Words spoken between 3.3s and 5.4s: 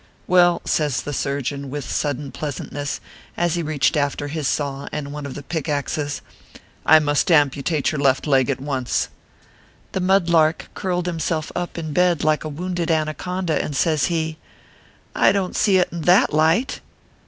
as he reached after his saw and one of